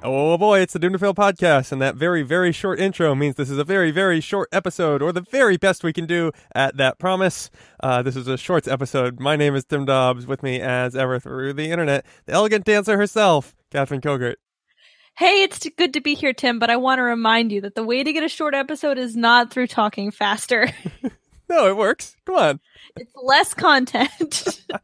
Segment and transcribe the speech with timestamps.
[0.00, 3.34] Oh boy, it's the Doom to Fail podcast, and that very, very short intro means
[3.34, 6.76] this is a very, very short episode, or the very best we can do at
[6.76, 7.50] that promise.
[7.82, 9.18] Uh, this is a shorts episode.
[9.18, 10.26] My name is Tim Dobbs.
[10.26, 14.36] With me, as ever, through the internet, the elegant dancer herself, Catherine Kogert.
[15.16, 17.82] Hey, it's good to be here, Tim, but I want to remind you that the
[17.82, 20.70] way to get a short episode is not through talking faster.
[21.50, 22.14] No, it works.
[22.26, 22.60] Come on.
[22.94, 24.64] it's less content.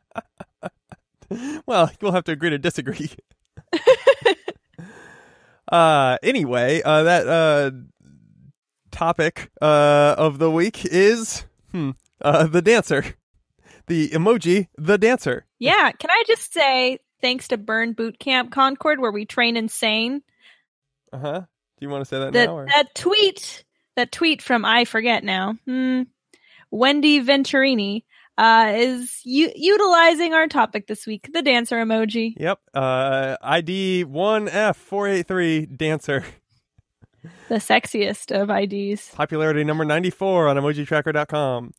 [1.67, 3.11] Well, we'll have to agree to disagree.
[5.71, 7.71] Uh, anyway, uh, that uh,
[8.91, 13.05] topic uh, of the week is hmm, uh, the dancer,
[13.87, 15.47] the emoji, the dancer.
[15.59, 20.23] yeah, can I just say thanks to Burn Boot Camp Concord, where we train insane,
[21.13, 21.41] Uh huh.
[21.41, 22.57] Do you want to say that that now?
[22.57, 22.67] Or?
[22.67, 23.65] that tweet,
[23.97, 26.03] that tweet from I forget now, hmm,
[26.71, 28.05] Wendy Venturini,
[28.39, 32.35] uh, is u- utilizing our topic this week, the dancer emoji.
[32.37, 32.61] Yep.
[32.73, 36.25] Uh, ID one F four eight three dancer.
[37.49, 39.11] The sexiest of IDs.
[39.15, 41.73] Popularity number ninety four on emojitracker.com.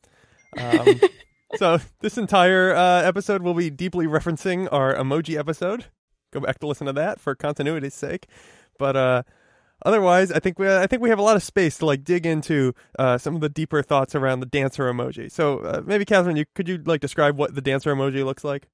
[0.58, 1.02] Um,
[1.58, 5.86] so this entire uh, episode will be deeply referencing our emoji episode.
[6.34, 8.26] Go back to listen to that for continuity's sake.
[8.80, 9.24] But uh,
[9.86, 12.26] otherwise, I think we I think we have a lot of space to like dig
[12.26, 15.32] into uh, some of the deeper thoughts around the dancer emoji.
[15.32, 18.68] So uh, maybe Catherine, you could you like describe what the dancer emoji looks like?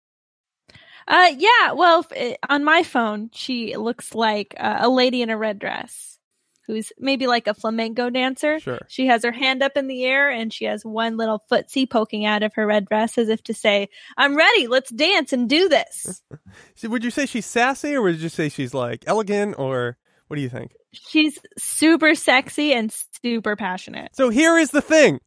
[1.08, 1.74] Uh, yeah.
[1.74, 5.60] Well, f- eh, on my phone, she looks like uh, a lady in a red
[5.60, 6.20] dress,
[6.68, 8.60] who's maybe like a flamenco dancer.
[8.60, 8.80] Sure.
[8.88, 12.26] She has her hand up in the air and she has one little footsie poking
[12.26, 14.68] out of her red dress, as if to say, "I'm ready.
[14.68, 16.22] Let's dance and do this."
[16.76, 20.36] So would you say she's sassy, or would you say she's like elegant, or what
[20.36, 20.74] do you think?
[20.94, 24.16] She's super sexy and super passionate.
[24.16, 25.20] So here is the thing.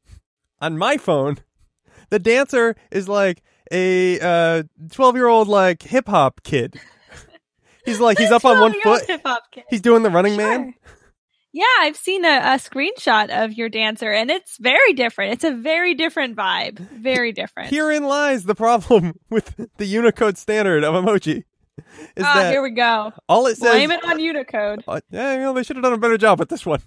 [0.60, 1.38] On my phone,
[2.10, 6.78] the dancer is like a uh 12-year-old like hip hop kid.
[7.84, 9.02] He's like he's up on one foot.
[9.68, 10.74] He's doing the running man.
[11.54, 15.34] Yeah, I've seen a, a screenshot of your dancer, and it's very different.
[15.34, 16.80] It's a very different vibe.
[16.80, 17.70] Very different.
[17.70, 21.44] Herein lies the problem with the Unicode standard of emoji.
[22.16, 23.12] Is ah, that here we go.
[23.28, 24.84] all it says Blame it on Unicode.
[24.86, 26.80] Uh, yeah, you know, they should have done a better job with this one.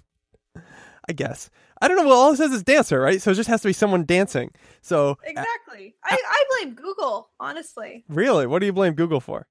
[1.08, 1.50] I guess.
[1.80, 2.08] I don't know.
[2.08, 3.20] Well, all it says is dancer, right?
[3.20, 4.50] So it just has to be someone dancing.
[4.82, 5.94] So, uh, Exactly.
[6.04, 8.04] I, I blame Google, honestly.
[8.08, 9.46] really, what do you blame Google for?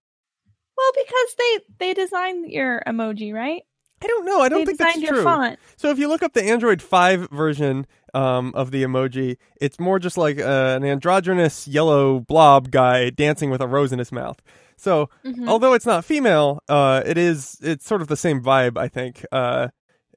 [0.78, 3.64] Well, because they they designed your emoji, right?
[4.04, 4.42] I don't know.
[4.42, 5.24] I don't they think that's designed your true.
[5.24, 5.60] font.
[5.76, 10.00] So if you look up the Android 5 version um, of the emoji, it's more
[10.00, 14.42] just like uh, an androgynous yellow blob guy dancing with a rose in his mouth.
[14.78, 15.48] So Mhm.
[15.48, 19.26] although it's not female, uh, it is it's sort of the same vibe, I think,
[19.32, 19.70] uh,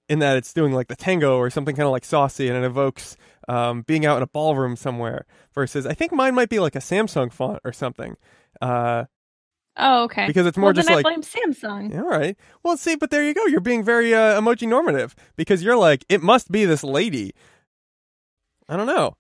[0.09, 2.65] in that it's doing like the tango or something kind of like saucy, and it
[2.67, 3.17] evokes
[3.49, 5.25] um, being out in a ballroom somewhere.
[5.55, 8.17] Versus, I think mine might be like a Samsung font or something,
[8.61, 9.05] uh,
[9.77, 10.27] Oh, okay.
[10.27, 11.97] because it's more well, just then like I blame Samsung.
[11.99, 12.37] all right.
[12.63, 13.47] Well, see, but there you go.
[13.47, 17.33] You're being very uh, emoji normative because you're like, it must be this lady.
[18.71, 19.17] I don't know.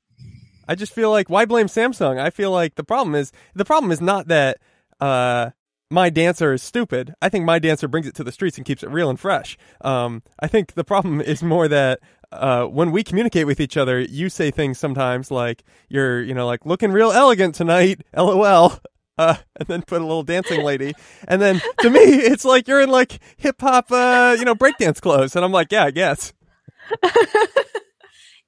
[0.68, 2.20] I just feel like why blame Samsung?
[2.20, 4.58] I feel like the problem is the problem is not that
[5.00, 5.50] uh,
[5.90, 7.12] my dancer is stupid.
[7.20, 9.58] I think my dancer brings it to the streets and keeps it real and fresh.
[9.80, 11.98] Um, I think the problem is more that
[12.30, 16.46] uh, when we communicate with each other, you say things sometimes like you're, you know,
[16.46, 18.78] like looking real elegant tonight, lol.
[19.18, 20.94] Uh, and then put a little dancing lady.
[21.28, 24.98] And then to me, it's like you're in like hip hop, uh, you know, breakdance
[24.98, 25.36] clothes.
[25.36, 26.32] And I'm like, yeah, I guess.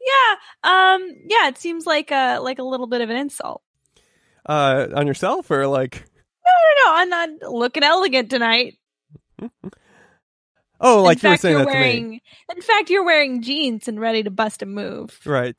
[0.07, 0.95] Yeah.
[0.95, 1.09] Um.
[1.27, 1.49] Yeah.
[1.49, 3.63] It seems like a like a little bit of an insult.
[4.45, 6.05] Uh, on yourself or like,
[6.45, 6.97] No, no, no.
[6.97, 8.77] I'm not looking elegant tonight.
[10.81, 12.23] oh, like in you were saying you're that to me.
[12.55, 15.19] In fact, you're wearing jeans and ready to bust a move.
[15.25, 15.59] Right.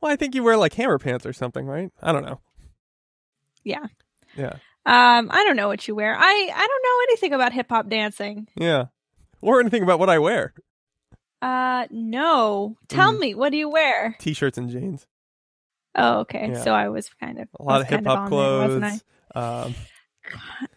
[0.00, 1.90] Well, I think you wear like hammer pants or something, right?
[2.00, 2.40] I don't know.
[3.64, 3.86] Yeah.
[4.36, 4.56] Yeah.
[4.86, 5.30] Um.
[5.32, 6.14] I don't know what you wear.
[6.16, 8.46] I I don't know anything about hip hop dancing.
[8.54, 8.86] Yeah.
[9.40, 10.54] Or anything about what I wear.
[11.44, 11.86] Uh.
[11.90, 12.76] No.
[12.88, 13.20] Tell Mhm.
[13.20, 13.34] me.
[13.34, 14.16] What do you wear?
[14.18, 15.06] T-shirts and jeans.
[15.94, 16.20] Oh.
[16.20, 16.48] Okay.
[16.50, 16.62] Yeah.
[16.62, 18.82] So I was kind of A lot of hip hop there, clothes.
[19.34, 19.62] I?
[19.64, 19.74] Um,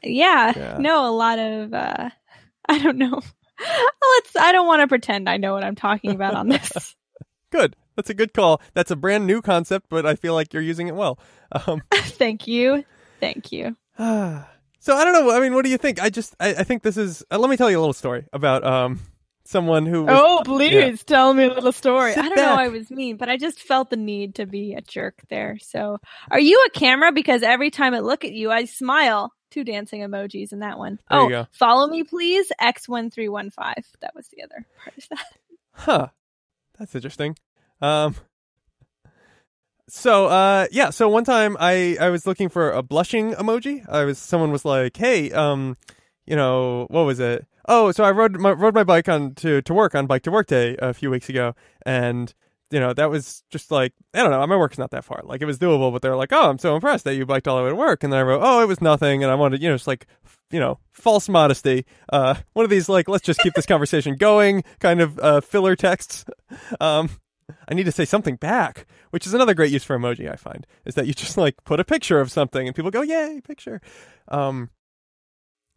[0.03, 0.77] Yeah, Yeah.
[0.79, 2.09] no, a lot of uh
[2.69, 3.21] I don't know.
[3.59, 6.95] Let's I don't want to pretend I know what I'm talking about on this.
[7.51, 7.75] good.
[7.95, 8.61] That's a good call.
[8.75, 11.17] That's a brand new concept, but I feel like you're using it well.
[11.51, 12.83] Um, Thank you.
[13.19, 13.75] Thank you.
[13.97, 15.31] so I don't know.
[15.35, 15.99] I mean, what do you think?
[15.99, 17.23] I just, I, I think this is.
[17.31, 18.99] Uh, let me tell you a little story about um
[19.47, 20.03] someone who.
[20.03, 20.95] Was, Oh, please yeah.
[21.05, 22.13] tell me a little story.
[22.13, 22.59] Sit I don't know back.
[22.59, 25.57] I was mean, but I just felt the need to be a jerk there.
[25.61, 25.97] So,
[26.29, 29.31] are you a camera because every time I look at you I smile.
[29.49, 30.99] Two dancing emojis in that one.
[31.09, 31.47] There you oh, go.
[31.51, 32.51] follow me please.
[32.61, 33.53] X1315.
[34.01, 35.25] That was the other part of that.
[35.71, 36.07] Huh.
[36.77, 37.37] That's interesting.
[37.81, 38.15] Um.
[39.89, 40.89] So, uh, yeah.
[40.89, 43.87] So one time I I was looking for a blushing emoji.
[43.87, 45.77] I was someone was like, hey, um,
[46.25, 47.47] you know, what was it?
[47.67, 50.31] Oh, so I rode my rode my bike on to to work on bike to
[50.31, 51.55] work day a few weeks ago,
[51.85, 52.33] and
[52.71, 54.45] you know that was just like I don't know.
[54.45, 55.21] My work's not that far.
[55.23, 57.57] Like it was doable, but they're like, oh, I'm so impressed that you biked all
[57.57, 59.61] the way to work, and then I wrote, oh, it was nothing, and I wanted
[59.61, 60.07] you know just like
[60.51, 61.85] you know false modesty.
[62.11, 65.75] Uh, one of these like let's just keep this conversation going kind of uh, filler
[65.75, 66.25] texts.
[66.79, 67.09] Um,
[67.67, 70.31] I need to say something back, which is another great use for emoji.
[70.31, 73.01] I find is that you just like put a picture of something and people go,
[73.01, 73.81] "Yay, picture!"
[74.27, 74.69] Um,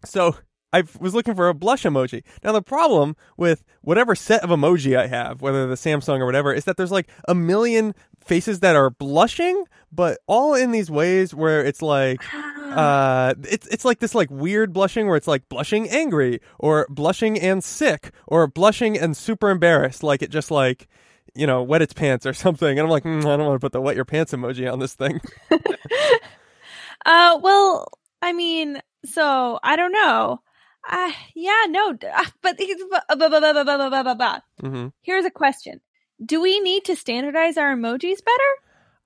[0.04, 0.36] so
[0.72, 2.22] I was looking for a blush emoji.
[2.44, 6.52] Now the problem with whatever set of emoji I have, whether the Samsung or whatever,
[6.52, 7.94] is that there's like a million
[8.24, 13.84] faces that are blushing, but all in these ways where it's like uh it's it's
[13.84, 18.46] like this like weird blushing where it's like blushing angry or blushing and sick or
[18.46, 20.86] blushing and super embarrassed like it just like
[21.34, 22.70] you know, wet its pants or something.
[22.78, 24.78] And I'm like, mm, I don't want to put the wet your pants emoji on
[24.78, 25.20] this thing.
[27.06, 27.88] uh, well,
[28.22, 30.40] I mean, so I don't know.
[30.88, 31.96] Uh, yeah, no,
[32.42, 34.88] but mm-hmm.
[35.02, 35.80] here's a question:
[36.24, 38.52] Do we need to standardize our emojis better?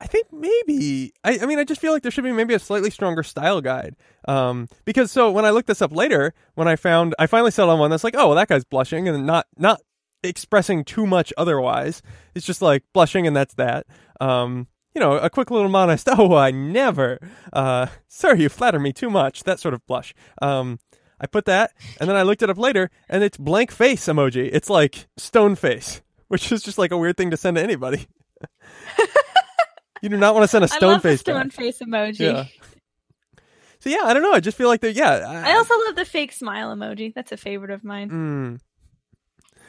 [0.01, 1.13] I think maybe.
[1.25, 3.61] I, I mean, I just feel like there should be maybe a slightly stronger style
[3.61, 3.97] guide.
[4.27, 7.75] Um, because so when I looked this up later, when I found, I finally settled
[7.75, 9.81] on one that's like, oh, well, that guy's blushing and not not
[10.23, 12.03] expressing too much otherwise.
[12.35, 13.87] It's just like blushing and that's that.
[14.21, 17.19] Um, you know, a quick little modest, oh, I never.
[17.53, 19.45] Uh, sir, you flatter me too much.
[19.45, 20.15] That sort of blush.
[20.41, 20.79] Um,
[21.21, 24.51] I put that, and then I looked it up later, and it's blank face emoji.
[24.53, 28.07] It's like stone face, which is just like a weird thing to send to anybody.
[30.03, 31.21] you do not want to send a stone face.
[31.21, 31.53] stone back.
[31.53, 32.21] face emoji.
[32.21, 32.45] Yeah.
[33.81, 34.33] So yeah, I don't know.
[34.33, 35.13] I just feel like they're yeah.
[35.13, 37.13] I, I, also love the fake smile emoji.
[37.15, 38.11] That's a favorite of mine.
[38.11, 38.61] Mm.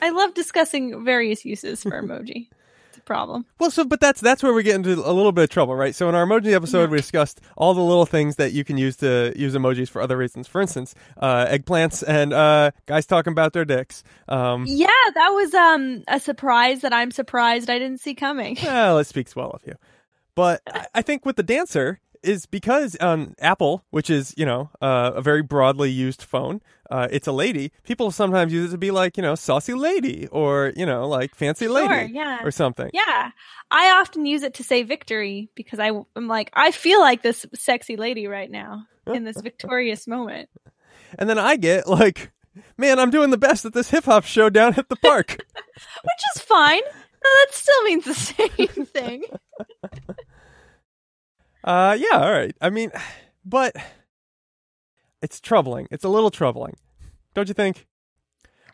[0.01, 2.48] I love discussing various uses for emoji.
[3.05, 3.45] Problem.
[3.59, 5.95] Well, so but that's that's where we get into a little bit of trouble, right?
[5.95, 6.87] So in our emoji episode, yeah.
[6.87, 10.17] we discussed all the little things that you can use to use emojis for other
[10.17, 10.47] reasons.
[10.47, 14.03] For instance, uh, eggplants and uh, guys talking about their dicks.
[14.27, 18.57] Um, yeah, that was um, a surprise that I'm surprised I didn't see coming.
[18.63, 19.75] Well, it speaks well of you.
[20.35, 24.69] But I, I think with the dancer, is because on Apple, which is you know
[24.81, 27.72] uh, a very broadly used phone, uh, it's a lady.
[27.83, 31.36] People sometimes use it to be like you know saucy lady or you know like
[31.36, 32.44] fancy lady sure, yeah.
[32.44, 32.89] or something.
[32.94, 33.31] Yeah,
[33.72, 37.45] I often use it to say victory because I, I'm like I feel like this
[37.54, 40.50] sexy lady right now in this victorious moment.
[41.18, 42.31] And then I get like,
[42.77, 46.24] man, I'm doing the best at this hip hop show down at the park, which
[46.36, 46.81] is fine.
[47.22, 49.24] That still means the same thing.
[51.65, 52.56] Uh, yeah, all right.
[52.62, 52.91] I mean,
[53.45, 53.75] but
[55.21, 55.88] it's troubling.
[55.91, 56.77] It's a little troubling,
[57.33, 57.88] don't you think?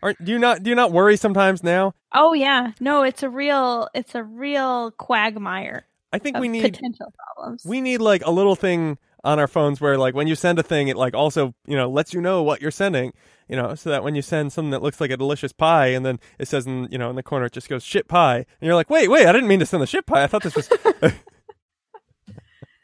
[0.04, 1.94] Aren't do you not do you not worry sometimes now?
[2.14, 5.86] Oh yeah, no, it's a real it's a real quagmire.
[6.12, 7.64] I think we need potential problems.
[7.66, 10.64] We need like a little thing on our phones where like when you send a
[10.64, 13.14] thing, it like also you know lets you know what you're sending.
[13.48, 16.06] You know, so that when you send something that looks like a delicious pie, and
[16.06, 18.46] then it says in you know in the corner it just goes shit pie, and
[18.62, 20.24] you're like, wait, wait, I didn't mean to send the shit pie.
[20.24, 20.70] I thought this was.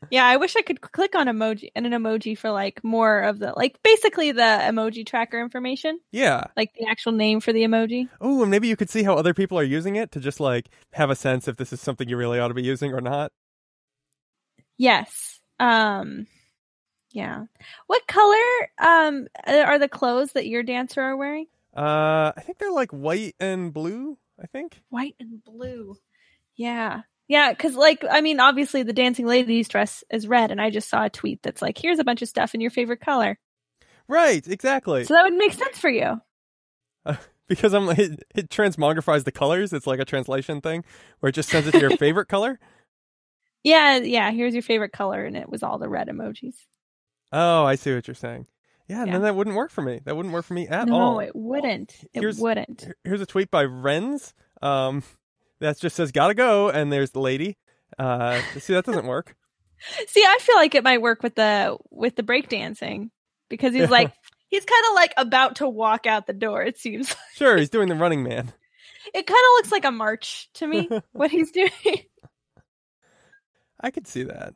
[0.10, 3.40] Yeah, I wish I could click on emoji and an emoji for like more of
[3.40, 6.00] the like basically the emoji tracker information.
[6.12, 6.46] Yeah.
[6.56, 8.10] Like the actual name for the emoji.
[8.22, 10.70] Oh, and maybe you could see how other people are using it to just like
[10.94, 13.32] have a sense if this is something you really ought to be using or not.
[14.78, 15.40] Yes.
[15.60, 16.28] Um
[17.12, 17.46] yeah.
[17.88, 21.48] What color um are the clothes that your dancer are wearing?
[21.76, 24.82] Uh I think they're like white and blue, I think.
[24.90, 25.98] White and blue.
[26.56, 27.02] Yeah.
[27.28, 30.90] Yeah, because like I mean, obviously the dancing lady's dress is red, and I just
[30.90, 33.38] saw a tweet that's like, "Here's a bunch of stuff in your favorite color."
[34.08, 35.04] Right, exactly.
[35.04, 36.22] So that would make sense for you.
[37.06, 37.16] Uh,
[37.48, 39.74] because I'm it, it transmogrifies the colors.
[39.74, 40.86] It's like a translation thing
[41.20, 42.60] where it just sends it to your favorite color.
[43.64, 44.32] Yeah, yeah.
[44.32, 46.56] Here's your favorite color, and it was all the red emojis.
[47.34, 48.48] Oh, I see what you're saying.
[48.88, 50.00] Yeah, and then that wouldn't work for me.
[50.06, 51.14] That wouldn't work for me at no, all.
[51.16, 51.94] No, it wouldn't.
[52.14, 52.88] It here's, wouldn't.
[53.04, 54.32] Here's a tweet by Renz.
[54.62, 55.04] Um,
[55.60, 57.58] that just says gotta go, and there's the lady.
[57.98, 59.36] Uh, see, that doesn't work.
[60.08, 63.10] see, I feel like it might work with the with the breakdancing
[63.50, 64.12] because he's like
[64.50, 66.64] he's kind of like about to walk out the door.
[66.64, 67.16] It seems.
[67.36, 68.52] sure, he's doing the running man.
[69.14, 70.90] It kind of looks like a march to me.
[71.14, 71.72] what he's doing.
[73.80, 74.54] I could see that.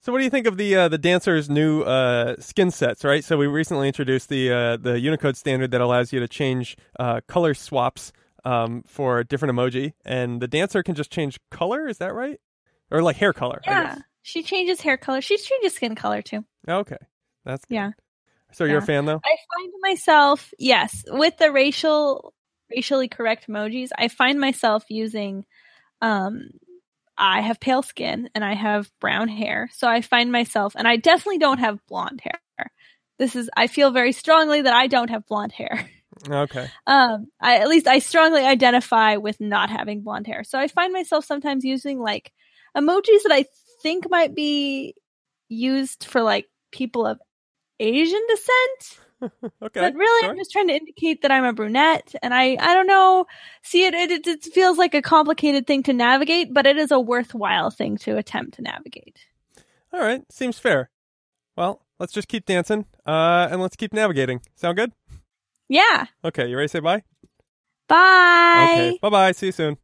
[0.00, 3.04] So, what do you think of the uh, the dancer's new uh, skin sets?
[3.04, 3.24] Right.
[3.24, 7.20] So, we recently introduced the uh, the Unicode standard that allows you to change uh,
[7.26, 8.12] color swaps
[8.44, 11.88] um, for a different emoji, and the dancer can just change color.
[11.88, 12.40] Is that right?
[12.90, 13.60] Or like hair color?
[13.64, 15.20] Yeah, she changes hair color.
[15.20, 16.44] She changes skin color too.
[16.68, 16.98] Okay,
[17.44, 17.74] that's good.
[17.74, 17.90] yeah.
[18.52, 18.82] So you're yeah.
[18.84, 19.20] a fan though?
[19.24, 22.32] I find myself yes with the racial
[22.70, 23.90] racially correct emojis.
[23.96, 25.44] I find myself using.
[26.00, 26.50] Um,
[27.16, 30.96] I have pale skin and I have brown hair, so I find myself, and I
[30.96, 32.40] definitely don't have blonde hair.
[33.18, 35.88] This is I feel very strongly that I don't have blonde hair.
[36.28, 36.68] Okay.
[36.86, 40.44] Um, I at least I strongly identify with not having blonde hair.
[40.44, 42.32] So I find myself sometimes using like
[42.76, 43.46] emojis that I
[43.82, 44.94] think might be
[45.48, 47.20] used for like people of
[47.80, 49.00] Asian descent.
[49.62, 49.80] Okay.
[49.80, 50.30] but really, sure.
[50.30, 53.24] I'm just trying to indicate that I'm a brunette, and I I don't know.
[53.62, 57.00] See, it, it it feels like a complicated thing to navigate, but it is a
[57.00, 59.24] worthwhile thing to attempt to navigate.
[59.94, 60.22] All right.
[60.30, 60.90] Seems fair.
[61.56, 64.42] Well, let's just keep dancing, uh, and let's keep navigating.
[64.56, 64.92] Sound good?
[65.68, 66.06] Yeah.
[66.24, 66.48] Okay.
[66.48, 67.02] You ready to say bye?
[67.88, 68.70] Bye.
[68.72, 68.98] Okay.
[69.00, 69.32] Bye bye.
[69.32, 69.78] See you soon.